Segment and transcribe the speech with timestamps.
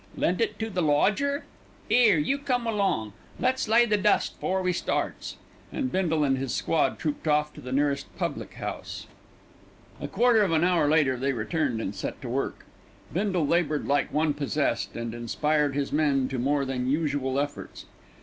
[0.17, 1.45] Lent it to the lodger?
[1.91, 3.13] 'Ere, come along.
[3.39, 5.37] Let's lay the dust 'fore we starts."
[5.71, 9.05] And Bindle and his squad trooped off to the nearest public house.
[9.99, 12.65] A quarter of an hour later they returned and set to work.
[13.13, 17.85] Bindle laboured like one possessed, and inspired his men to more than usual efforts.